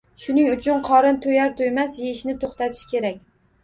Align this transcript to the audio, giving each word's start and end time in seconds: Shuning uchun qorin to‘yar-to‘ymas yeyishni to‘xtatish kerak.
Shuning 0.21 0.47
uchun 0.53 0.81
qorin 0.87 1.21
to‘yar-to‘ymas 1.27 2.01
yeyishni 2.03 2.39
to‘xtatish 2.45 2.87
kerak. 2.95 3.27